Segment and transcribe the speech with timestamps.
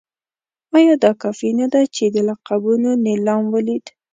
[0.75, 3.85] ایا دا کافي نه ده چې د لقبونو نېلام ولید.